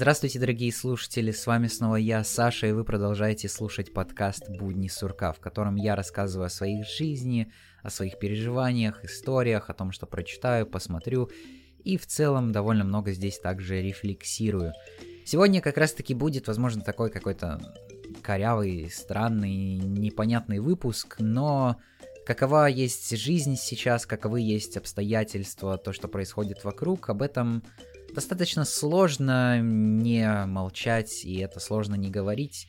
[0.00, 5.32] Здравствуйте, дорогие слушатели, с вами снова я, Саша, и вы продолжаете слушать подкаст «Будни сурка»,
[5.32, 7.50] в котором я рассказываю о своей жизни,
[7.82, 11.30] о своих переживаниях, историях, о том, что прочитаю, посмотрю,
[11.82, 14.72] и в целом довольно много здесь также рефлексирую.
[15.24, 17.60] Сегодня как раз-таки будет, возможно, такой какой-то
[18.22, 21.76] корявый, странный, непонятный выпуск, но
[22.24, 27.64] какова есть жизнь сейчас, каковы есть обстоятельства, то, что происходит вокруг, об этом
[28.18, 32.66] достаточно сложно не молчать, и это сложно не говорить.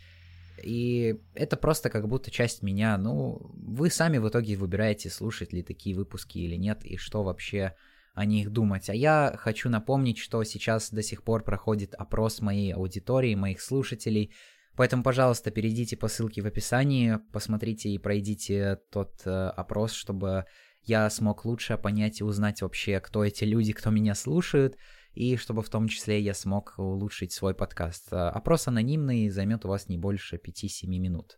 [0.63, 2.97] И это просто как будто часть меня.
[2.99, 7.73] Ну, вы сами в итоге выбираете, слушать ли такие выпуски или нет, и что вообще
[8.13, 8.91] о них думать.
[8.91, 14.31] А я хочу напомнить, что сейчас до сих пор проходит опрос моей аудитории, моих слушателей.
[14.75, 20.45] Поэтому, пожалуйста, перейдите по ссылке в описании, посмотрите и пройдите тот э, опрос, чтобы
[20.83, 24.77] я смог лучше понять и узнать вообще, кто эти люди, кто меня слушают
[25.19, 28.07] и чтобы в том числе я смог улучшить свой подкаст.
[28.13, 31.37] А, опрос анонимный, займет у вас не больше 5-7 минут.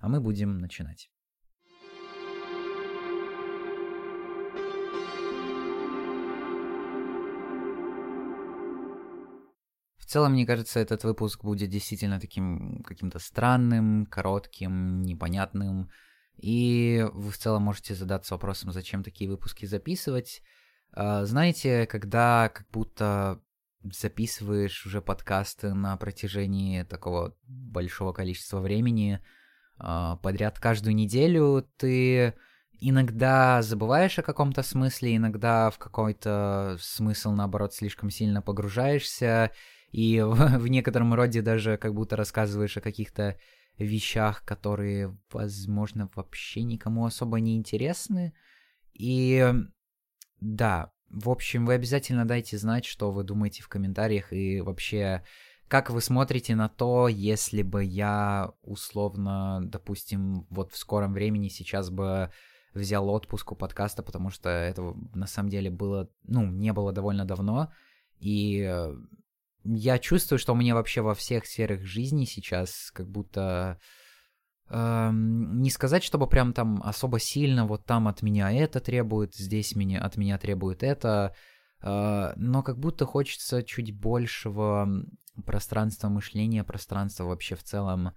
[0.00, 1.08] А мы будем начинать.
[9.96, 15.88] В целом, мне кажется, этот выпуск будет действительно таким каким-то странным, коротким, непонятным.
[16.36, 20.42] И вы в целом можете задаться вопросом, зачем такие выпуски записывать.
[20.92, 23.40] А, знаете, когда как будто
[23.82, 29.20] записываешь уже подкасты на протяжении такого большого количества времени
[29.78, 32.34] а, подряд каждую неделю, ты
[32.80, 39.52] иногда забываешь о каком-то смысле, иногда в какой-то смысл, наоборот, слишком сильно погружаешься,
[39.92, 43.38] и в, в некотором роде даже как будто рассказываешь о каких-то
[43.78, 48.34] вещах, которые, возможно, вообще никому особо не интересны.
[48.92, 49.54] И
[50.40, 55.24] да, в общем, вы обязательно дайте знать, что вы думаете в комментариях и вообще,
[55.68, 61.90] как вы смотрите на то, если бы я условно, допустим, вот в скором времени сейчас
[61.90, 62.30] бы
[62.74, 67.24] взял отпуск у подкаста, потому что это на самом деле было, ну, не было довольно
[67.24, 67.72] давно,
[68.20, 68.94] и э,
[69.64, 73.80] я чувствую, что меня вообще во всех сферах жизни сейчас как будто
[74.72, 80.00] не сказать, чтобы прям там особо сильно вот там от меня это требует, здесь меня,
[80.00, 81.34] от меня требует это,
[81.82, 84.88] э, но как будто хочется чуть большего
[85.44, 88.12] пространства мышления, пространства вообще в целом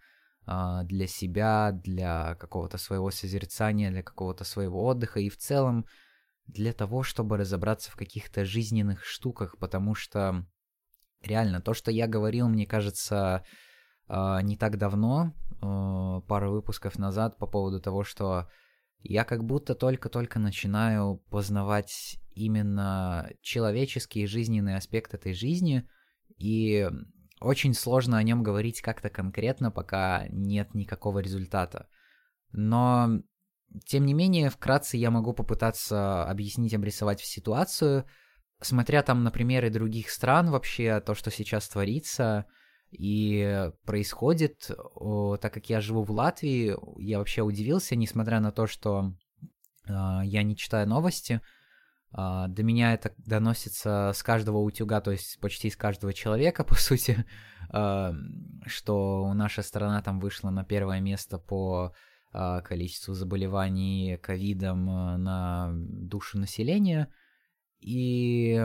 [0.46, 5.86] э, для себя, для какого-то своего созерцания, для какого-то своего отдыха и в целом
[6.46, 10.46] для того, чтобы разобраться в каких-то жизненных штуках, потому что
[11.24, 13.44] реально то, что я говорил, мне кажется,
[14.10, 18.48] не так давно, э, пару выпусков назад по поводу того, что
[19.00, 25.88] я как будто только-только начинаю познавать именно человеческий жизненный аспект этой жизни,
[26.38, 26.90] и
[27.40, 31.88] очень сложно о нем говорить как-то конкретно, пока нет никакого результата.
[32.52, 33.22] Но,
[33.86, 38.06] тем не менее, вкратце я могу попытаться объяснить, обрисовать ситуацию,
[38.62, 42.46] смотря там на примеры других стран вообще, то, что сейчас творится—
[42.94, 44.70] и происходит,
[45.42, 49.14] так как я живу в Латвии, я вообще удивился, несмотря на то, что
[49.88, 51.42] а, я не читаю новости,
[52.12, 56.76] а, до меня это доносится с каждого утюга, то есть почти с каждого человека, по
[56.76, 57.26] сути,
[57.70, 58.14] а,
[58.66, 61.94] что наша страна там вышла на первое место по
[62.64, 64.86] количеству заболеваний ковидом
[65.24, 67.14] на душу населения.
[67.80, 68.60] И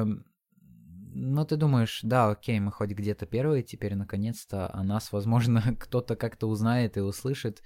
[1.19, 6.17] ну, ты думаешь, да, окей, мы хоть где-то первые, теперь наконец-то о нас, возможно, кто-то
[6.17, 7.63] как-то узнает и услышит,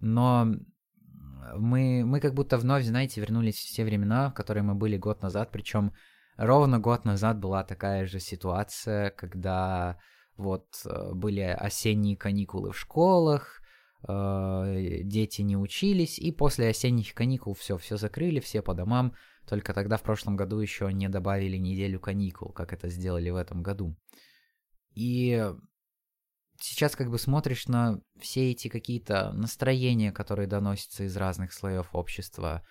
[0.00, 0.54] но
[1.56, 5.22] мы, мы как будто вновь, знаете, вернулись в те времена, в которые мы были год
[5.22, 5.92] назад, причем
[6.36, 9.98] ровно год назад была такая же ситуация, когда
[10.36, 13.60] вот э, были осенние каникулы в школах,
[14.08, 19.14] э, дети не учились, и после осенних каникул все, все закрыли, все по домам,
[19.48, 23.62] только тогда в прошлом году еще не добавили неделю каникул, как это сделали в этом
[23.62, 23.96] году.
[24.94, 25.44] И
[26.60, 32.62] сейчас как бы смотришь на все эти какие-то настроения, которые доносятся из разных слоев общества,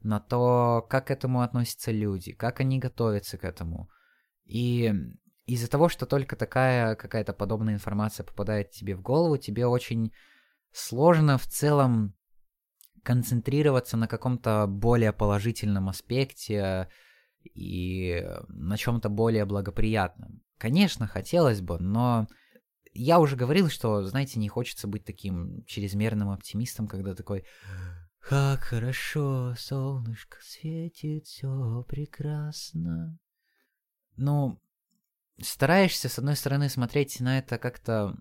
[0.00, 3.88] на то, как к этому относятся люди, как они готовятся к этому.
[4.44, 4.92] И
[5.46, 10.12] из-за того, что только такая какая-то подобная информация попадает тебе в голову, тебе очень
[10.72, 12.14] сложно в целом
[13.04, 16.88] концентрироваться на каком-то более положительном аспекте
[17.44, 20.42] и на чем-то более благоприятном.
[20.58, 22.26] Конечно, хотелось бы, но
[22.92, 27.44] я уже говорил, что, знаете, не хочется быть таким чрезмерным оптимистом, когда такой
[28.20, 33.18] «Как хорошо, солнышко светит, все прекрасно».
[34.16, 34.60] Ну,
[35.42, 38.16] стараешься, с одной стороны, смотреть на это как-то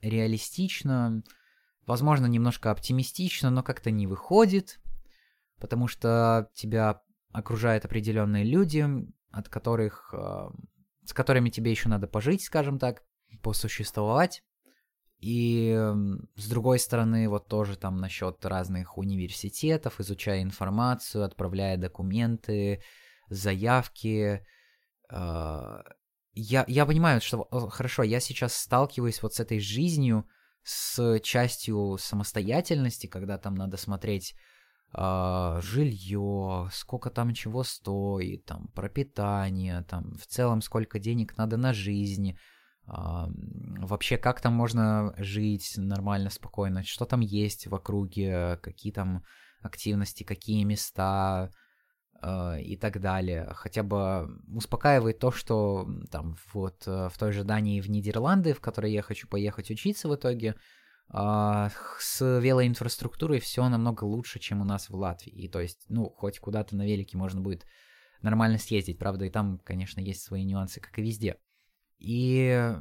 [0.00, 1.24] реалистично,
[1.88, 4.78] возможно, немножко оптимистично, но как-то не выходит,
[5.58, 7.00] потому что тебя
[7.32, 8.86] окружают определенные люди,
[9.30, 10.50] от которых, э,
[11.06, 13.02] с которыми тебе еще надо пожить, скажем так,
[13.42, 14.42] посуществовать.
[15.20, 15.76] И
[16.36, 22.82] с другой стороны, вот тоже там насчет разных университетов, изучая информацию, отправляя документы,
[23.30, 24.46] заявки.
[25.10, 25.82] Э,
[26.34, 30.28] я, я понимаю, что хорошо, я сейчас сталкиваюсь вот с этой жизнью,
[30.68, 34.34] с частью самостоятельности, когда там надо смотреть
[34.92, 41.72] э, жилье, сколько там чего стоит, там пропитание, там в целом сколько денег надо на
[41.72, 42.36] жизнь, э,
[42.86, 49.24] вообще как там можно жить нормально, спокойно, что там есть в округе, какие там
[49.62, 51.50] активности, какие места,
[52.20, 53.48] и так далее.
[53.54, 58.60] Хотя бы успокаивает то, что там вот э, в той же Дании в Нидерланды, в
[58.60, 60.56] которой я хочу поехать учиться в итоге,
[61.10, 65.32] а, с велоинфраструктурой все намного лучше, чем у нас в Латвии.
[65.32, 67.64] И то есть, ну, хоть куда-то на велике можно будет
[68.20, 68.98] нормально съездить.
[68.98, 71.38] Правда, и там, конечно, есть свои нюансы, как и везде.
[71.98, 72.74] И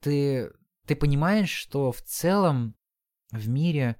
[0.00, 0.50] ты,
[0.86, 2.74] ты понимаешь, что в целом
[3.30, 3.96] в мире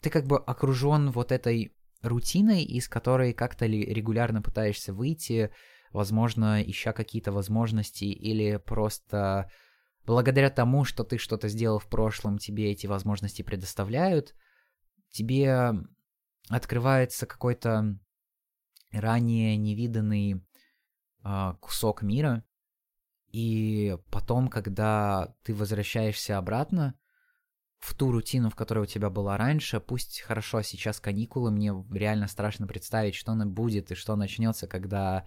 [0.00, 5.50] ты как бы окружен вот этой рутиной, из которой как-то регулярно пытаешься выйти,
[5.92, 9.50] возможно, ища какие-то возможности или просто
[10.06, 14.34] благодаря тому, что ты что-то сделал в прошлом, тебе эти возможности предоставляют,
[15.10, 15.72] тебе
[16.48, 17.98] открывается какой-то
[18.92, 20.44] ранее невиданный
[21.24, 22.44] э, кусок мира,
[23.32, 26.94] и потом, когда ты возвращаешься обратно,
[27.84, 29.78] в ту рутину, в которой у тебя была раньше.
[29.78, 35.26] Пусть хорошо, сейчас каникулы, мне реально страшно представить, что она будет и что начнется, когда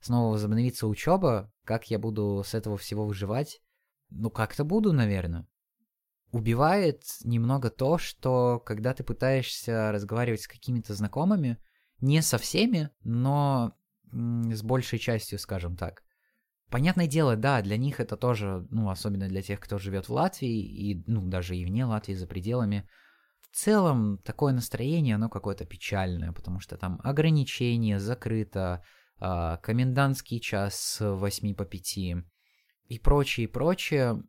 [0.00, 3.60] снова возобновится учеба, как я буду с этого всего выживать.
[4.08, 5.46] Ну, как-то буду, наверное.
[6.30, 11.58] Убивает немного то, что когда ты пытаешься разговаривать с какими-то знакомыми,
[12.00, 13.74] не со всеми, но
[14.10, 16.02] с большей частью, скажем так,
[16.70, 20.60] Понятное дело, да, для них это тоже, ну, особенно для тех, кто живет в Латвии,
[20.60, 22.86] и, ну, даже и вне Латвии, за пределами,
[23.40, 28.82] в целом такое настроение, оно какое-то печальное, потому что там ограничения, закрыто,
[29.20, 32.24] э, комендантский час с 8 по 5
[32.88, 34.22] и прочее, и прочее.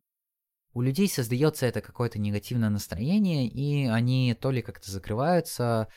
[0.74, 5.88] У людей создается это какое-то негативное настроение, и они то ли как-то закрываются,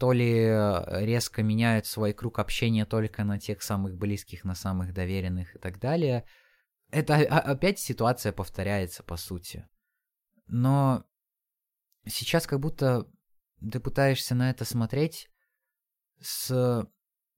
[0.00, 4.94] то ли э, резко меняют свой круг общения только на тех самых близких, на самых
[4.94, 6.24] доверенных и так далее.
[6.90, 9.68] Это опять ситуация повторяется, по сути.
[10.46, 11.04] Но
[12.06, 13.06] сейчас как будто
[13.60, 15.28] ты пытаешься на это смотреть
[16.18, 16.88] с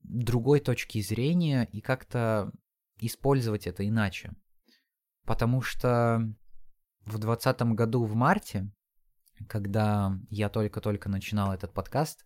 [0.04, 2.52] другой точки зрения и как-то
[2.98, 4.36] использовать это иначе.
[5.24, 6.32] Потому что
[7.00, 8.70] в 2020 году в марте,
[9.48, 12.24] когда я только-только начинал этот подкаст,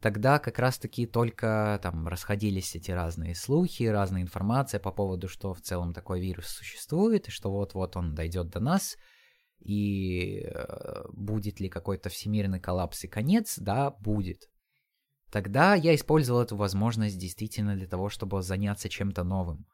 [0.00, 5.60] тогда как раз-таки только там расходились эти разные слухи, разная информация по поводу, что в
[5.60, 8.96] целом такой вирус существует, и что вот-вот он дойдет до нас,
[9.60, 14.50] и э, будет ли какой-то всемирный коллапс и конец, да, будет.
[15.30, 19.66] Тогда я использовал эту возможность действительно для того, чтобы заняться чем-то новым.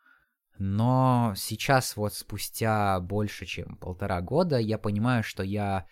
[0.58, 5.86] Но сейчас вот спустя больше чем полтора года я понимаю, что я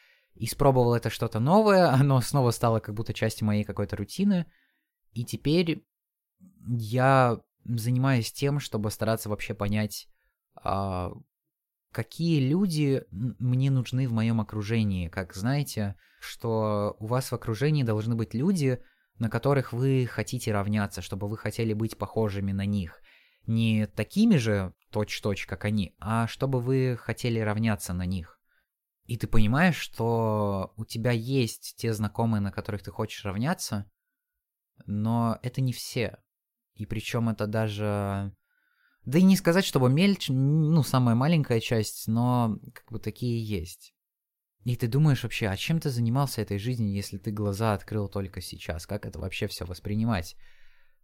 [0.44, 4.46] испробовал это что-то новое, оно снова стало как будто частью моей какой-то рутины,
[5.12, 5.84] и теперь
[6.68, 10.08] я занимаюсь тем, чтобы стараться вообще понять,
[10.54, 11.12] а,
[11.92, 15.08] какие люди мне нужны в моем окружении.
[15.08, 18.80] Как знаете, что у вас в окружении должны быть люди,
[19.18, 23.00] на которых вы хотите равняться, чтобы вы хотели быть похожими на них.
[23.46, 28.37] Не такими же точь-точь, как они, а чтобы вы хотели равняться на них.
[29.08, 33.90] И ты понимаешь, что у тебя есть те знакомые, на которых ты хочешь равняться,
[34.84, 36.18] но это не все.
[36.74, 38.36] И причем это даже...
[39.06, 43.94] Да и не сказать, чтобы мельче, ну, самая маленькая часть, но как бы такие есть.
[44.64, 48.42] И ты думаешь вообще, а чем ты занимался этой жизнью, если ты глаза открыл только
[48.42, 48.86] сейчас?
[48.86, 50.36] Как это вообще все воспринимать?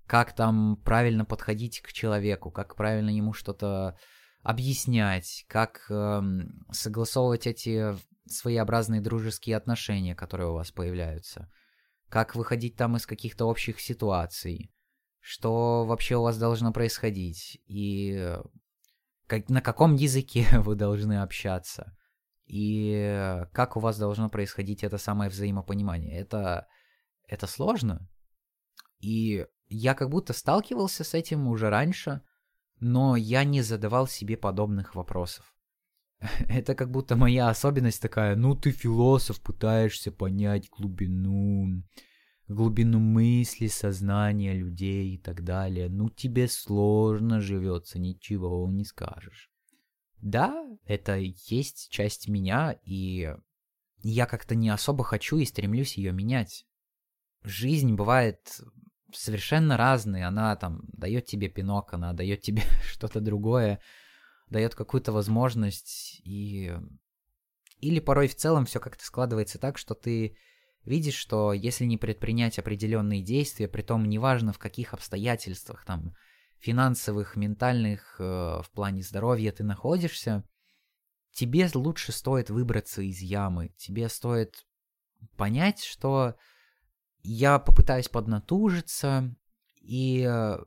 [0.06, 2.50] Как там правильно подходить к человеку?
[2.50, 3.96] Как правильно ему что-то
[4.44, 6.22] объяснять, как э,
[6.70, 7.96] согласовывать эти
[8.26, 11.50] своеобразные дружеские отношения, которые у вас появляются,
[12.10, 14.70] как выходить там из каких-то общих ситуаций,
[15.18, 18.36] что вообще у вас должно происходить, и
[19.26, 21.96] как, на каком языке вы должны общаться,
[22.44, 26.20] и как у вас должно происходить это самое взаимопонимание.
[26.20, 26.68] Это,
[27.26, 28.06] это сложно.
[29.00, 32.20] И я как будто сталкивался с этим уже раньше–
[32.84, 35.54] но я не задавал себе подобных вопросов.
[36.48, 41.82] Это как будто моя особенность такая, ну ты философ, пытаешься понять глубину,
[42.46, 45.88] глубину мысли, сознания людей и так далее.
[45.88, 49.50] Ну тебе сложно живется, ничего не скажешь.
[50.18, 53.34] Да, это есть часть меня, и
[54.02, 56.66] я как-то не особо хочу и стремлюсь ее менять.
[57.44, 58.60] Жизнь бывает
[59.16, 63.80] совершенно разной, она там дает тебе пинок, она дает тебе что-то другое,
[64.48, 66.72] дает какую-то возможность, и...
[67.80, 70.38] Или порой в целом все как-то складывается так, что ты
[70.84, 76.14] видишь, что если не предпринять определенные действия, при том неважно в каких обстоятельствах, там,
[76.58, 80.44] финансовых, ментальных, э, в плане здоровья ты находишься,
[81.32, 83.74] тебе лучше стоит выбраться из ямы.
[83.76, 84.64] Тебе стоит
[85.36, 86.36] понять, что
[87.24, 89.34] я попытаюсь поднатужиться,
[89.80, 90.58] и э,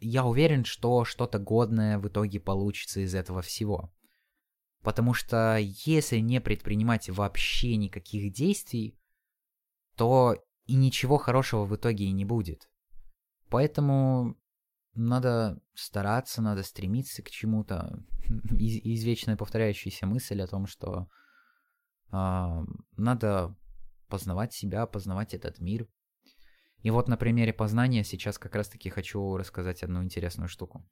[0.00, 3.92] я уверен, что что-то годное в итоге получится из этого всего.
[4.82, 8.98] Потому что если не предпринимать вообще никаких действий,
[9.94, 12.68] то и ничего хорошего в итоге и не будет.
[13.48, 14.36] Поэтому
[14.94, 18.04] надо стараться, надо стремиться к чему-то.
[18.58, 21.08] Из извечная повторяющаяся мысль о том, что
[22.10, 22.64] э,
[22.96, 23.56] надо
[24.08, 25.86] познавать себя, познавать этот мир.
[26.82, 30.84] И вот на примере познания сейчас как раз-таки хочу рассказать одну интересную штуку.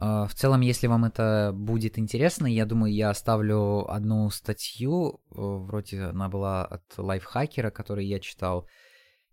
[0.00, 5.34] Э, в целом, если вам это будет интересно, я думаю, я оставлю одну статью, э,
[5.36, 8.68] вроде она была от лайфхакера, который я читал,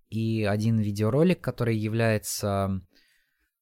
[0.09, 2.81] и один видеоролик, который является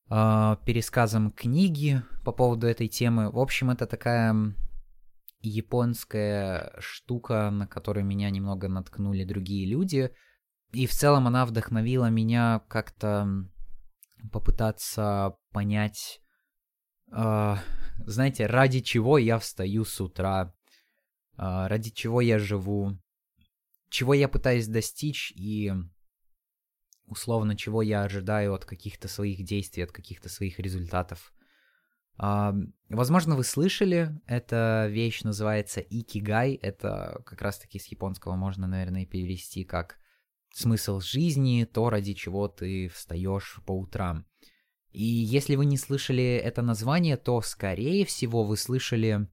[0.10, 3.31] э, пересказом книги по поводу этой темы.
[3.31, 4.36] В общем, это такая
[5.41, 10.12] японская штука, на которую меня немного наткнули другие люди.
[10.71, 13.27] И в целом она вдохновила меня как-то
[14.31, 16.21] попытаться понять,
[17.12, 17.55] э,
[18.05, 20.53] знаете, ради чего я встаю с утра,
[21.38, 22.98] э, ради чего я живу,
[23.89, 25.74] чего я пытаюсь достичь и
[27.05, 31.33] условно, чего я ожидаю от каких-то своих действий, от каких-то своих результатов.
[32.17, 39.63] Возможно, вы слышали, эта вещь называется икигай, это как раз-таки с японского можно, наверное, перевести
[39.63, 39.97] как
[40.53, 44.25] смысл жизни, то, ради чего ты встаешь по утрам.
[44.91, 49.29] И если вы не слышали это название, то, скорее всего, вы слышали,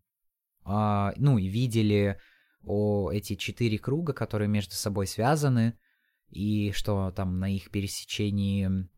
[0.64, 2.20] а, ну и видели
[2.62, 5.76] о эти четыре круга, которые между собой связаны,
[6.28, 8.88] и что там на их пересечении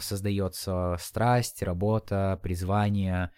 [0.00, 3.30] создается страсть, работа, призвание,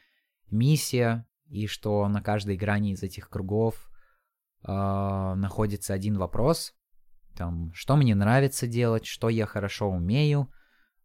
[0.50, 3.90] миссия, и что на каждой грани из этих кругов
[4.62, 6.74] э, находится один вопрос,
[7.36, 10.52] там, что мне нравится делать, что я хорошо умею,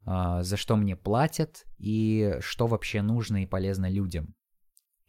[0.05, 4.35] э, за что мне платят и что вообще нужно и полезно людям.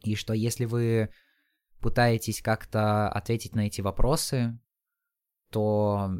[0.04, 1.10] И что если вы
[1.80, 4.58] пытаетесь как-то ответить на эти вопросы,
[5.50, 6.10] то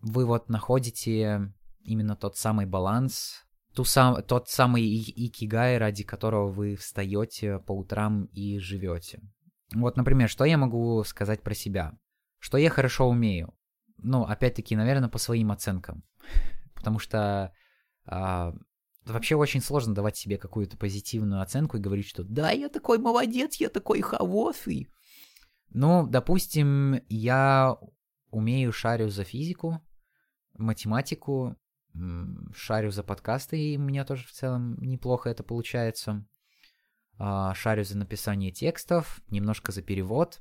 [0.00, 1.52] вы вот находите
[1.88, 8.26] именно тот самый баланс, ту сам, тот самый икигай, ради которого вы встаете по утрам
[8.26, 9.20] и живете.
[9.74, 11.98] Вот, например, что я могу сказать про себя?
[12.38, 13.54] Что я хорошо умею?
[13.98, 16.04] Ну, опять-таки, наверное, по своим оценкам.
[16.74, 17.52] Потому что
[18.06, 18.54] а,
[19.04, 23.56] вообще очень сложно давать себе какую-то позитивную оценку и говорить, что да, я такой молодец,
[23.56, 24.88] я такой хороший.
[25.70, 27.76] Ну, допустим, я
[28.30, 29.80] умею шарю за физику,
[30.54, 31.56] математику,
[32.54, 36.26] шарю за подкасты, и у меня тоже в целом неплохо это получается.
[37.18, 40.40] А, шарю за написание текстов, немножко за перевод,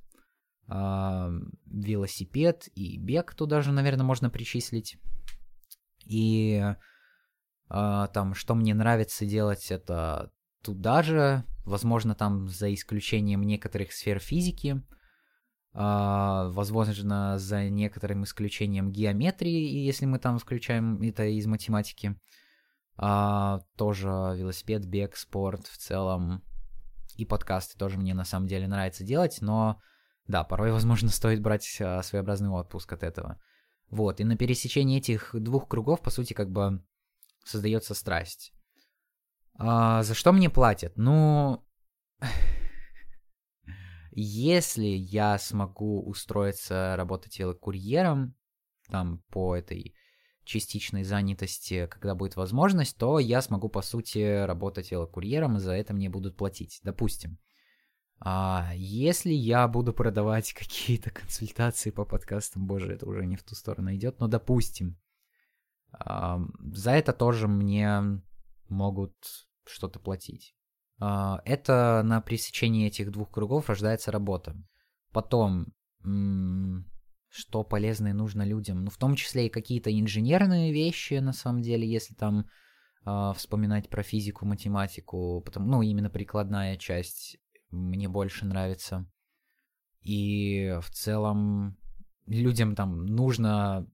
[0.68, 1.30] а,
[1.66, 4.98] велосипед и бег туда же, наверное, можно причислить.
[6.06, 6.64] И
[7.70, 10.32] а, там, что мне нравится делать, это
[10.64, 14.82] туда же, возможно, там за исключением некоторых сфер физики–
[15.78, 22.16] возможно, за некоторым исключением геометрии, если мы там включаем это из математики.
[23.00, 26.42] Uh, тоже велосипед, бег, спорт в целом.
[27.16, 29.80] И подкасты тоже мне на самом деле нравится делать, но
[30.26, 33.40] да, порой, возможно, стоит брать uh, своеобразный отпуск от этого.
[33.92, 36.84] Вот, и на пересечении этих двух кругов, по сути, как бы
[37.46, 38.52] создается страсть.
[39.60, 40.98] За что мне платят?
[40.98, 41.64] Ну,
[44.22, 48.36] если я смогу устроиться работать курьером,
[48.90, 49.96] там, по этой
[50.44, 55.94] частичной занятости, когда будет возможность, то я смогу, по сути, работать курьером, и за это
[55.94, 57.38] мне будут платить, допустим.
[58.20, 63.54] А если я буду продавать какие-то консультации по подкастам, боже, это уже не в ту
[63.54, 64.98] сторону идет, но допустим,
[65.92, 66.40] а,
[66.74, 68.22] за это тоже мне
[68.68, 69.14] могут
[69.66, 70.57] что-то платить.
[71.00, 74.56] А, это на пресечении этих двух кругов рождается работа.
[75.12, 75.68] Потом,
[77.30, 81.90] что полезное нужно людям, ну, в том числе и какие-то инженерные вещи, на самом деле,
[81.90, 82.48] если там
[83.06, 87.38] э, вспоминать про физику, математику, потому, ну, именно прикладная часть
[87.70, 89.10] мне больше нравится.
[90.02, 91.78] И в целом
[92.26, 93.88] людям там нужно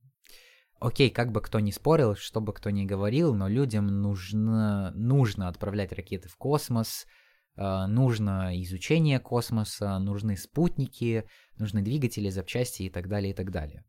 [0.84, 5.48] окей, как бы кто ни спорил, что бы кто ни говорил, но людям нужно, нужно
[5.48, 7.08] отправлять ракеты в космос,
[7.56, 11.26] э, нужно изучение космоса, нужны спутники,
[11.58, 13.86] нужны двигатели, запчасти и так далее, и так далее.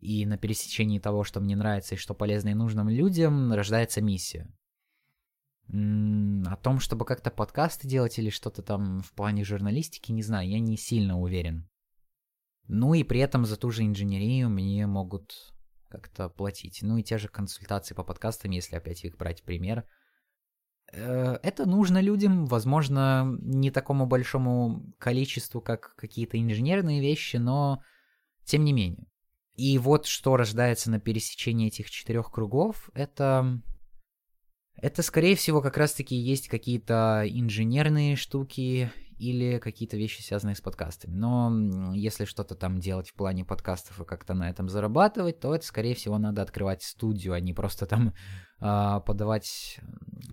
[0.00, 4.46] И на пересечении того, что мне нравится и что полезно и нужным людям, рождается миссия.
[5.68, 10.60] О том, чтобы как-то подкасты делать или что-то там в плане журналистики, не знаю, я
[10.60, 11.66] не сильно уверен.
[12.68, 15.53] Ну и при этом за ту же инженерию мне могут
[15.88, 16.80] как-то платить.
[16.82, 19.84] Ну и те же консультации по подкастам, если опять их брать пример.
[20.92, 27.82] Э, это нужно людям, возможно, не такому большому количеству, как какие-то инженерные вещи, но
[28.44, 29.06] тем не менее.
[29.54, 33.60] И вот что рождается на пересечении этих четырех кругов, это...
[34.76, 41.14] Это, скорее всего, как раз-таки есть какие-то инженерные штуки или какие-то вещи, связанные с подкастами.
[41.14, 45.64] Но если что-то там делать в плане подкастов и как-то на этом зарабатывать, то это,
[45.64, 48.14] скорее всего, надо открывать студию, а не просто там
[48.60, 49.80] э, подавать,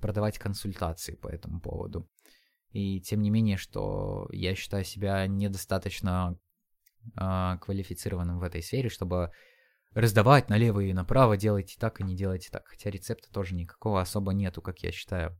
[0.01, 2.09] продавать консультации по этому поводу.
[2.71, 6.39] И тем не менее, что я считаю себя недостаточно
[7.19, 9.31] э, квалифицированным в этой сфере, чтобы
[9.93, 12.67] раздавать налево и направо, делайте так и не делайте так.
[12.67, 15.37] Хотя рецепта тоже никакого особо нету, как я считаю.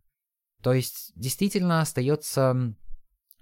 [0.62, 2.76] То есть, действительно остается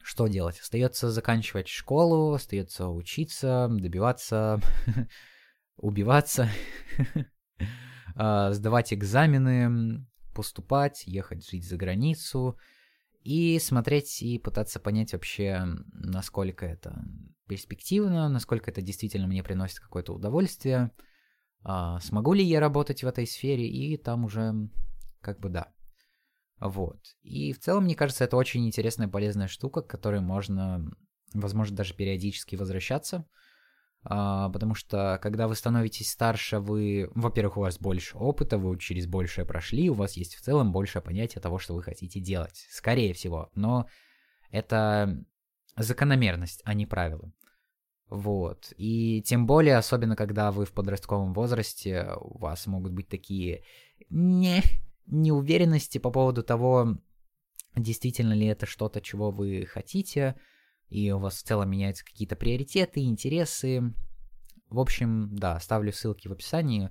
[0.09, 0.59] что делать?
[0.59, 4.59] Остается заканчивать школу, остается учиться, добиваться,
[5.77, 6.49] убиваться,
[8.15, 12.57] а, сдавать экзамены, поступать, ехать жить за границу
[13.21, 17.05] и смотреть и пытаться понять вообще, насколько это
[17.47, 20.89] перспективно, насколько это действительно мне приносит какое-то удовольствие,
[21.61, 24.55] а, смогу ли я работать в этой сфере, и там уже
[25.21, 25.71] как бы да.
[26.59, 26.99] Вот.
[27.21, 30.91] И в целом, мне кажется, это очень интересная полезная штука, к которой можно,
[31.33, 33.25] возможно, даже периодически возвращаться.
[34.03, 39.07] А, потому что, когда вы становитесь старше, вы, во-первых, у вас больше опыта, вы через
[39.07, 42.65] большее прошли, у вас есть в целом большее понятие того, что вы хотите делать.
[42.71, 43.49] Скорее всего.
[43.55, 43.87] Но
[44.51, 45.23] это
[45.75, 47.31] закономерность, а не правило.
[48.09, 48.73] Вот.
[48.75, 53.63] И тем более, особенно когда вы в подростковом возрасте, у вас могут быть такие
[54.09, 54.63] не
[55.09, 56.97] неуверенности по поводу того,
[57.75, 60.39] действительно ли это что-то, чего вы хотите,
[60.87, 63.93] и у вас в целом меняются какие-то приоритеты, интересы.
[64.69, 66.89] В общем, да, оставлю ссылки в описании.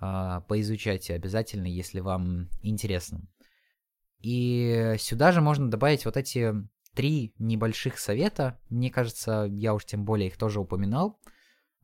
[0.00, 3.26] А, поизучайте обязательно, если вам интересно.
[4.20, 6.54] И сюда же можно добавить вот эти
[6.94, 8.60] три небольших совета.
[8.68, 11.20] Мне кажется, я уж тем более их тоже упоминал.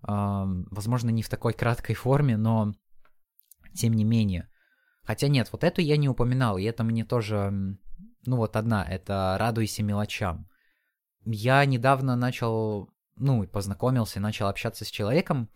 [0.02, 2.74] Возможно, не в такой краткой форме, но
[3.74, 4.50] тем не менее.
[5.04, 7.50] Хотя нет, вот эту я не упоминал, и это мне тоже...
[8.26, 10.48] Ну вот одна, это «Радуйся мелочам».
[11.26, 15.50] Я недавно начал, ну, познакомился, начал общаться с человеком,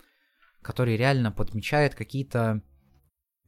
[0.63, 2.63] который реально подмечает какие-то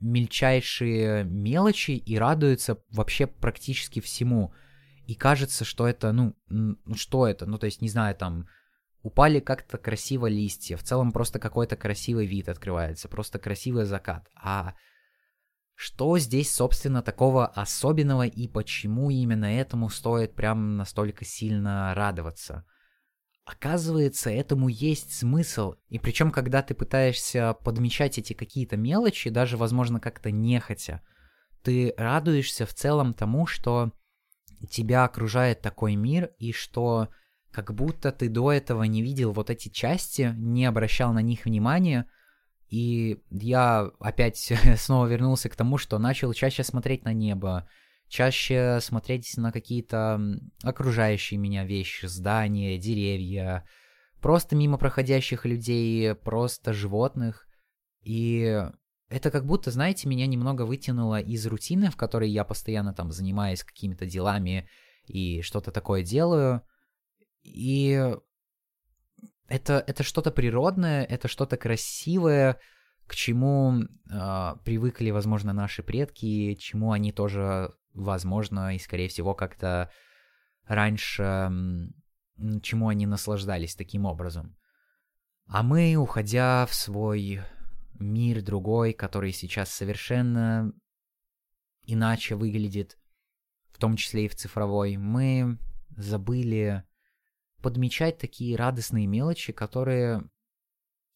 [0.00, 4.54] мельчайшие мелочи и радуется вообще практически всему.
[5.06, 7.44] И кажется, что это, ну, ну что это?
[7.44, 8.48] Ну, то есть, не знаю, там,
[9.02, 14.28] упали как-то красиво листья, в целом просто какой-то красивый вид открывается, просто красивый закат.
[14.34, 14.74] А
[15.82, 22.66] что здесь, собственно, такого особенного и почему именно этому стоит прям настолько сильно радоваться?
[23.46, 25.76] Оказывается, этому есть смысл.
[25.88, 31.00] И причем, когда ты пытаешься подмечать эти какие-то мелочи, даже, возможно, как-то нехотя,
[31.62, 33.90] ты радуешься в целом тому, что
[34.68, 37.08] тебя окружает такой мир, и что
[37.50, 42.04] как будто ты до этого не видел вот эти части, не обращал на них внимания,
[42.70, 47.68] и я опять снова вернулся к тому, что начал чаще смотреть на небо,
[48.08, 50.20] чаще смотреть на какие-то
[50.62, 53.66] окружающие меня вещи, здания, деревья,
[54.20, 57.48] просто мимо проходящих людей, просто животных.
[58.02, 58.64] И
[59.08, 63.64] это как будто, знаете, меня немного вытянуло из рутины, в которой я постоянно там занимаюсь
[63.64, 64.68] какими-то делами
[65.06, 66.62] и что-то такое делаю.
[67.42, 68.14] И
[69.50, 72.58] это, это что-то природное, это что-то красивое,
[73.06, 79.90] к чему э, привыкли, возможно, наши предки, чему они тоже, возможно, и, скорее всего, как-то
[80.66, 81.50] раньше,
[82.62, 84.56] чему они наслаждались таким образом.
[85.46, 87.40] А мы, уходя в свой
[87.98, 90.72] мир другой, который сейчас совершенно
[91.84, 92.96] иначе выглядит,
[93.80, 95.58] том числе и в цифровой, мы
[95.96, 96.84] забыли
[97.60, 100.22] подмечать такие радостные мелочи, которые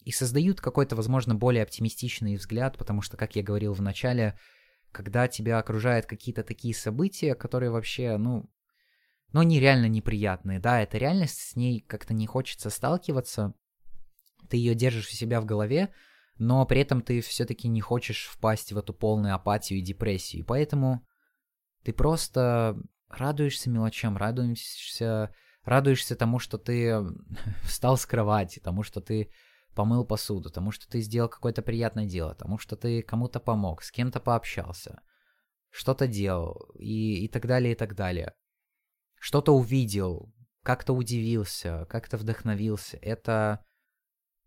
[0.05, 4.39] и создают какой-то, возможно, более оптимистичный взгляд, потому что, как я говорил в начале,
[4.93, 8.51] когда тебя окружают какие-то такие события, которые вообще, ну,
[9.33, 13.55] ну, они реально неприятные, да, это реальность, с ней как-то не хочется сталкиваться,
[14.49, 15.93] ты ее держишь у себя в голове,
[16.37, 20.45] но при этом ты все-таки не хочешь впасть в эту полную апатию и депрессию, и
[20.45, 21.07] поэтому
[21.83, 22.79] ты просто
[23.09, 26.95] радуешься мелочам, радуешься, радуешься тому, что ты
[27.65, 29.31] встал с кровати, тому, что ты
[29.75, 33.91] помыл посуду, тому, что ты сделал какое-то приятное дело, тому, что ты кому-то помог, с
[33.91, 35.01] кем-то пообщался,
[35.71, 38.33] что-то делал и, и так далее, и так далее.
[39.19, 42.99] Что-то увидел, как-то удивился, как-то вдохновился.
[43.03, 43.65] Это,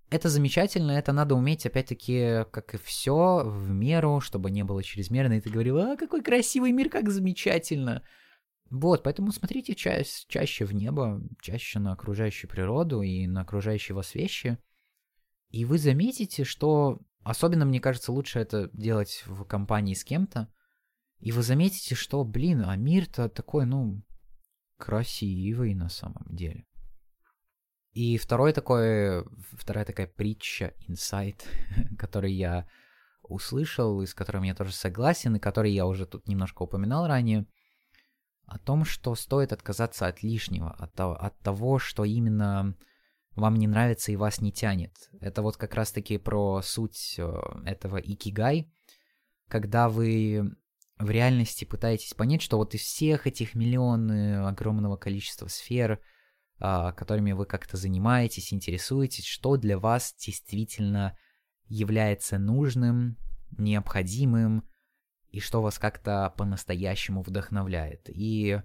[0.09, 5.33] это замечательно, это надо уметь, опять-таки, как и все, в меру, чтобы не было чрезмерно,
[5.33, 8.03] и ты говорил, а, какой красивый мир, как замечательно.
[8.69, 14.13] Вот, поэтому смотрите ча- чаще в небо, чаще на окружающую природу и на окружающие вас
[14.15, 14.57] вещи.
[15.49, 20.51] И вы заметите, что особенно, мне кажется, лучше это делать в компании с кем-то.
[21.19, 24.03] И вы заметите, что, блин, а мир-то такой, ну,
[24.77, 26.65] красивый на самом деле.
[27.91, 31.47] И второй такой, вторая такая притча, инсайт,
[31.97, 32.67] который я
[33.23, 37.47] услышал, и с которым я тоже согласен, и который я уже тут немножко упоминал ранее,
[38.47, 42.75] о том, что стоит отказаться от лишнего, от того, от того что именно
[43.35, 44.93] вам не нравится и вас не тянет.
[45.19, 47.31] Это вот как раз-таки про суть э,
[47.65, 48.71] этого икигай,
[49.47, 50.55] когда вы
[50.97, 55.99] в реальности пытаетесь понять, что вот из всех этих миллионов огромного количества сфер,
[56.59, 61.15] а, которыми вы как-то занимаетесь, интересуетесь, что для вас действительно
[61.67, 63.17] является нужным,
[63.57, 64.67] необходимым,
[65.31, 68.09] и что вас как-то по-настоящему вдохновляет.
[68.09, 68.61] И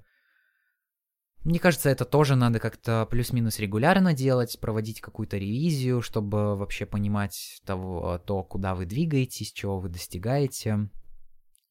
[1.45, 7.61] мне кажется, это тоже надо как-то плюс-минус регулярно делать, проводить какую-то ревизию, чтобы вообще понимать
[7.65, 10.89] того, то, куда вы двигаетесь, чего вы достигаете.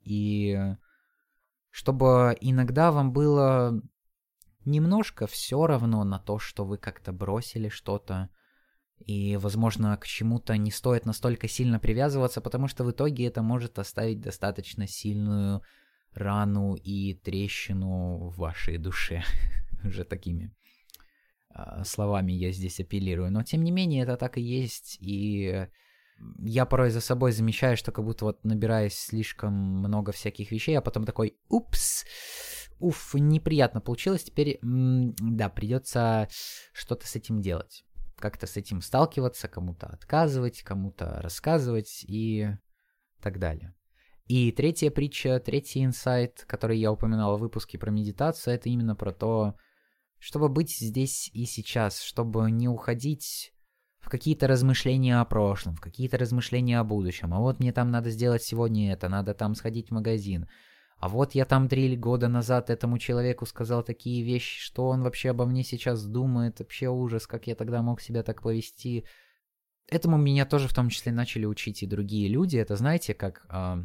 [0.02, 0.58] И
[1.70, 3.82] чтобы иногда вам было
[4.66, 8.30] немножко все равно на то, что вы как-то бросили что-то,
[9.06, 13.80] и, возможно, к чему-то не стоит настолько сильно привязываться, потому что в итоге это может
[13.80, 15.62] оставить достаточно сильную
[16.14, 19.24] рану и трещину в вашей душе.
[19.84, 20.54] Уже такими
[21.56, 23.32] э, словами я здесь апеллирую.
[23.32, 24.98] Но, тем не менее, это так и есть.
[25.02, 25.68] И
[26.40, 30.82] я порой за собой замечаю, что как будто вот набираюсь слишком много всяких вещей, а
[30.82, 32.06] потом такой, упс,
[32.80, 36.28] уф, неприятно получилось, теперь, да, придется
[36.74, 37.86] что-то с этим делать.
[38.22, 42.50] Как-то с этим сталкиваться, кому-то отказывать, кому-то рассказывать и
[43.22, 43.76] так далее.
[44.28, 49.12] И третья притча, третий инсайт, который я упоминал в выпуске про медитацию, это именно про
[49.12, 49.56] то,
[50.20, 53.54] чтобы быть здесь и сейчас, чтобы не уходить
[54.00, 57.34] в какие-то размышления о прошлом, в какие-то размышления о будущем.
[57.34, 60.48] А вот мне там надо сделать сегодня это, надо там сходить в магазин.
[61.02, 65.32] А вот я там три года назад этому человеку сказал такие вещи, что он вообще
[65.32, 69.06] обо мне сейчас думает, вообще ужас, как я тогда мог себя так повести.
[69.90, 72.58] Этому меня тоже в том числе начали учить и другие люди.
[72.58, 73.78] Это знаете, как э,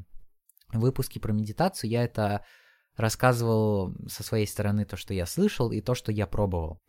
[0.75, 2.45] выпуске про медитацию я это
[2.97, 6.83] рассказывал со своей стороны то, что я слышал, и то, что я пробовал.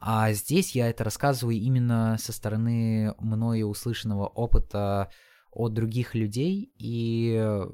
[0.00, 5.12] А здесь я это рассказываю именно со стороны мною услышанного опыта
[5.52, 7.64] от других людей и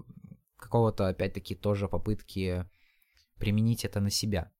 [0.56, 2.64] какого-то, опять-таки, тоже попытки
[3.38, 4.50] применить это на себя.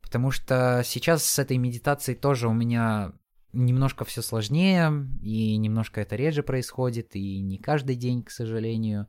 [0.00, 3.12] Потому что сейчас с этой медитацией тоже у меня
[3.52, 4.92] немножко все сложнее,
[5.22, 9.08] и немножко это реже происходит, и не каждый день, к сожалению.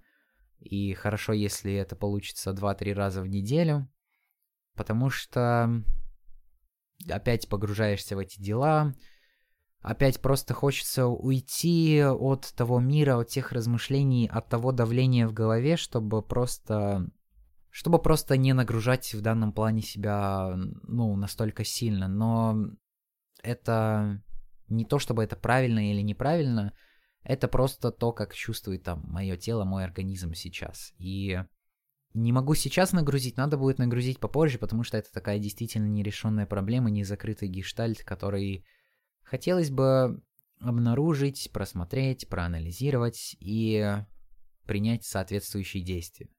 [0.60, 3.92] И хорошо, если это получится 2-3 раза в неделю,
[4.76, 5.84] потому что
[7.10, 8.96] опять погружаешься в эти дела,
[9.86, 15.78] опять просто хочется уйти от того мира, от тех размышлений, от того давления в голове,
[15.78, 17.08] чтобы просто
[17.70, 22.08] чтобы просто не нагружать в данном плане себя, ну, настолько сильно.
[22.08, 22.70] Но
[23.44, 24.24] это
[24.70, 26.74] не то, чтобы это правильно или неправильно,
[27.22, 30.94] это просто то, как чувствует там мое тело, мой организм сейчас.
[30.98, 31.38] И
[32.14, 36.90] не могу сейчас нагрузить, надо будет нагрузить попозже, потому что это такая действительно нерешенная проблема,
[36.90, 38.66] незакрытый гештальт, который
[39.26, 40.22] хотелось бы
[40.60, 43.98] обнаружить, просмотреть, проанализировать и
[44.66, 46.30] принять соответствующие действия.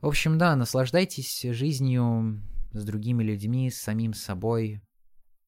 [0.00, 2.42] В общем, да, наслаждайтесь жизнью
[2.72, 4.82] с другими людьми, с самим собой.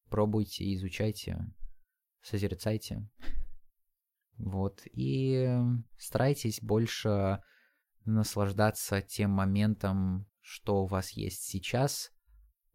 [0.08, 1.52] Пробуйте, изучайте,
[2.22, 3.06] созерцайте.
[4.38, 4.82] Вот.
[4.92, 5.48] И
[5.98, 7.40] старайтесь больше
[8.04, 12.12] наслаждаться тем моментом, что у вас есть сейчас,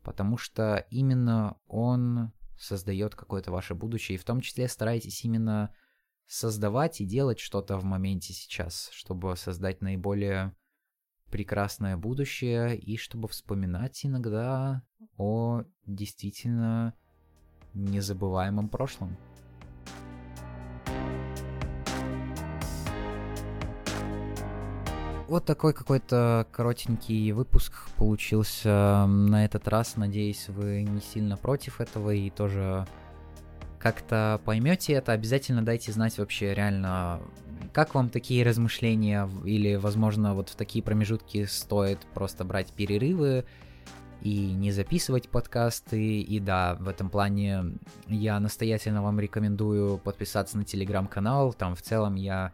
[0.04, 5.74] потому что именно он создает какое-то ваше будущее, и в том числе старайтесь именно
[6.28, 10.56] создавать и делать что-то в моменте сейчас, чтобы создать наиболее
[11.30, 14.84] прекрасное будущее и чтобы вспоминать иногда
[15.18, 16.94] о действительно
[17.74, 19.18] незабываемом прошлом.
[25.32, 29.96] Вот такой какой-то коротенький выпуск получился на этот раз.
[29.96, 32.86] Надеюсь, вы не сильно против этого и тоже
[33.80, 35.14] как-то поймете это.
[35.14, 37.22] Обязательно дайте знать вообще реально,
[37.72, 43.46] как вам такие размышления или, возможно, вот в такие промежутки стоит просто брать перерывы
[44.22, 46.20] и не записывать подкасты.
[46.20, 51.54] И да, в этом плане я настоятельно вам рекомендую подписаться на телеграм-канал.
[51.54, 52.52] Там в целом я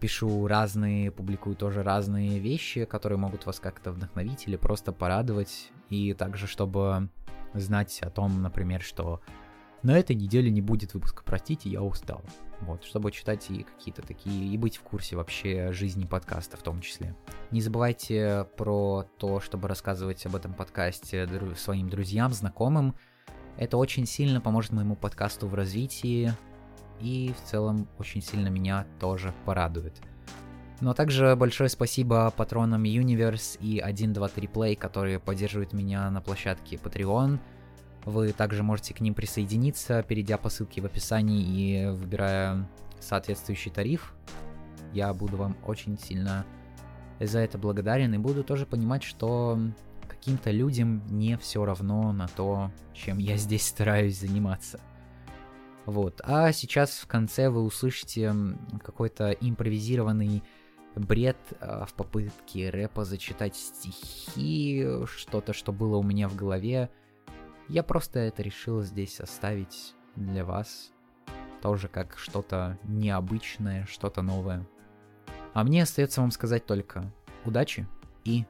[0.00, 5.70] пишу разные, публикую тоже разные вещи, которые могут вас как-то вдохновить или просто порадовать.
[5.88, 7.08] И также, чтобы
[7.54, 9.20] знать о том, например, что
[9.82, 12.22] на этой неделе не будет выпуска, простите, я устал.
[12.60, 16.80] Вот, чтобы читать и какие-то такие, и быть в курсе вообще жизни подкаста в том
[16.80, 17.16] числе.
[17.50, 22.94] Не забывайте про то, чтобы рассказывать об этом подкасте своим друзьям, знакомым.
[23.56, 26.32] Это очень сильно поможет моему подкасту в развитии,
[27.02, 30.00] и в целом очень сильно меня тоже порадует.
[30.80, 37.38] Но также большое спасибо патронам Universe и 123 Play, которые поддерживают меня на площадке Patreon.
[38.04, 44.12] Вы также можете к ним присоединиться, перейдя по ссылке в описании и выбирая соответствующий тариф.
[44.92, 46.44] Я буду вам очень сильно
[47.20, 49.58] за это благодарен и буду тоже понимать, что
[50.08, 54.80] каким-то людям не все равно на то, чем я здесь стараюсь заниматься.
[55.86, 56.20] Вот.
[56.24, 58.32] А сейчас в конце вы услышите
[58.82, 60.42] какой-то импровизированный
[60.94, 66.90] бред э, в попытке рэпа зачитать стихи, что-то, что было у меня в голове.
[67.68, 70.92] Я просто это решил здесь оставить для вас.
[71.62, 74.66] Тоже как что-то необычное, что-то новое.
[75.54, 77.12] А мне остается вам сказать только
[77.44, 77.86] удачи
[78.24, 78.44] и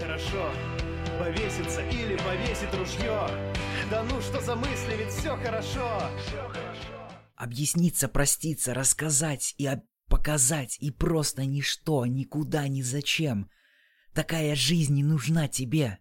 [0.00, 0.52] Хорошо,
[1.18, 3.28] повесится или повесит ружье.
[3.90, 5.08] Да ну что за мысли, ведь.
[5.12, 6.10] Все хорошо.
[7.36, 13.50] Объясниться, проститься, рассказать и об- показать, и просто ничто, никуда, ни зачем.
[14.14, 15.98] Такая жизнь не нужна тебе.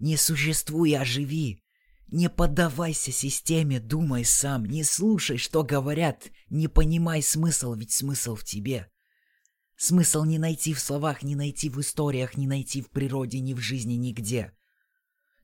[0.00, 1.62] Не существуй, а живи.
[2.08, 8.44] Не поддавайся системе, думай сам, не слушай, что говорят, не понимай смысл, ведь смысл в
[8.44, 8.90] тебе.
[9.76, 13.58] Смысл не найти в словах, не найти в историях, не найти в природе, ни в
[13.58, 14.52] жизни, нигде.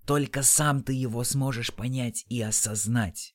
[0.07, 3.35] Только сам ты его сможешь понять и осознать.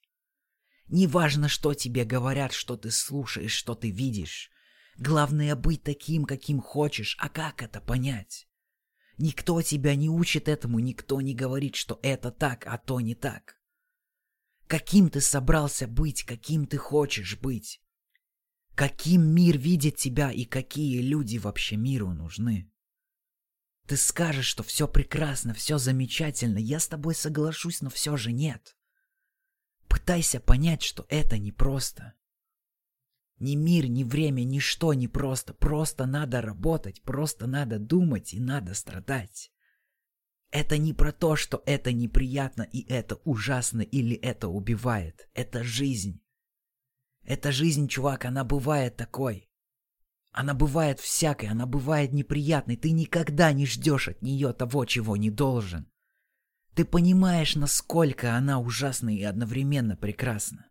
[0.88, 4.50] Неважно, что тебе говорят, что ты слушаешь, что ты видишь.
[4.98, 8.48] Главное быть таким, каким хочешь, а как это понять?
[9.20, 13.58] Никто тебя не учит этому, никто не говорит, что это так, а то не так.
[14.68, 17.82] Каким ты собрался быть, каким ты хочешь быть?
[18.78, 22.72] Каким мир видит тебя и какие люди вообще миру нужны?
[23.88, 28.78] Ты скажешь, что все прекрасно, все замечательно, я с тобой соглашусь, но все же нет.
[29.88, 32.14] Пытайся понять, что это непросто.
[33.40, 35.56] Ни мир, ни время, ничто не просто.
[35.56, 39.52] Просто надо работать, просто надо думать и надо страдать.
[40.52, 45.28] Это не про то, что это неприятно и это ужасно или это убивает.
[45.34, 46.22] Это жизнь.
[47.28, 49.50] Эта жизнь, чувак, она бывает такой.
[50.32, 52.78] Она бывает всякой, она бывает неприятной.
[52.78, 55.92] Ты никогда не ждешь от нее того, чего не должен.
[56.74, 60.70] Ты понимаешь, насколько она ужасна и одновременно прекрасна.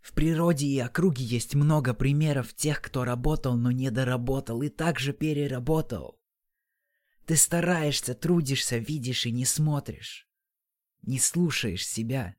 [0.00, 5.12] В природе и округе есть много примеров тех, кто работал, но не доработал и также
[5.12, 6.18] переработал.
[7.24, 10.28] Ты стараешься, трудишься, видишь и не смотришь.
[11.02, 12.34] Не слушаешь себя.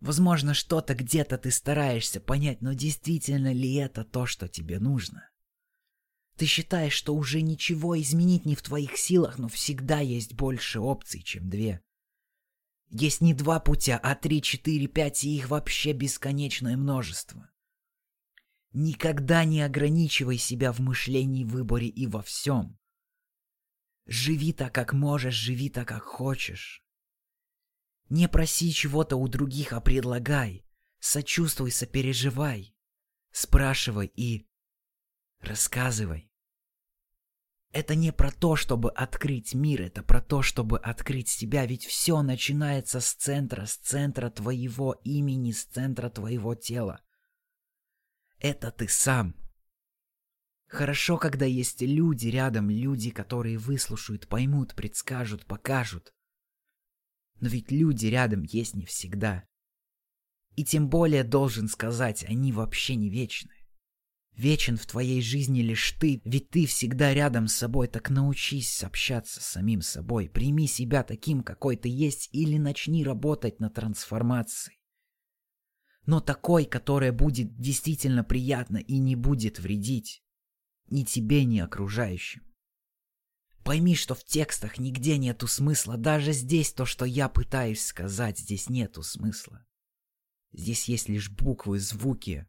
[0.00, 5.30] Возможно, что-то где-то ты стараешься понять, но действительно ли это то, что тебе нужно?
[6.36, 11.22] Ты считаешь, что уже ничего изменить не в твоих силах, но всегда есть больше опций,
[11.22, 11.80] чем две.
[12.90, 17.50] Есть не два путя, а три, четыре, пять, и их вообще бесконечное множество.
[18.72, 22.78] Никогда не ограничивай себя в мышлении, выборе и во всем.
[24.06, 26.83] Живи так, как можешь, живи так, как хочешь.
[28.08, 30.64] Не проси чего-то у других, а предлагай.
[30.98, 32.74] Сочувствуй, сопереживай.
[33.30, 34.48] Спрашивай и
[35.40, 36.30] рассказывай.
[37.72, 42.22] Это не про то, чтобы открыть мир, это про то, чтобы открыть себя, ведь все
[42.22, 47.02] начинается с центра, с центра твоего имени, с центра твоего тела.
[48.38, 49.34] Это ты сам.
[50.68, 56.14] Хорошо, когда есть люди рядом, люди, которые выслушают, поймут, предскажут, покажут.
[57.44, 59.44] Но ведь люди рядом есть не всегда.
[60.56, 63.52] И тем более должен сказать, они вообще не вечны.
[64.32, 69.42] Вечен в твоей жизни лишь ты, ведь ты всегда рядом с собой, так научись общаться
[69.42, 74.80] с самим собой, прими себя таким, какой ты есть, или начни работать на трансформации.
[76.06, 80.24] Но такой, которая будет действительно приятна и не будет вредить
[80.88, 82.42] ни тебе, ни окружающим.
[83.64, 88.68] Пойми, что в текстах нигде нету смысла, даже здесь то, что я пытаюсь сказать, здесь
[88.68, 89.66] нету смысла.
[90.52, 92.46] Здесь есть лишь буквы, звуки,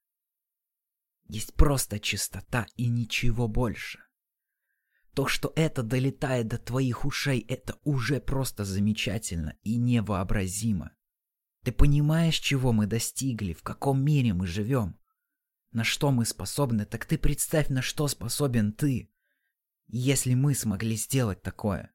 [1.28, 4.00] есть просто чистота и ничего больше.
[5.14, 10.92] То, что это долетает до твоих ушей, это уже просто замечательно и невообразимо.
[11.64, 15.00] Ты понимаешь, чего мы достигли, в каком мире мы живем?
[15.72, 19.10] На что мы способны, так ты представь, на что способен ты,
[19.88, 21.92] если мы смогли сделать такое.